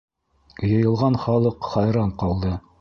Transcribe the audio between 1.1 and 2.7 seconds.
халыҡ хайран ҡалды: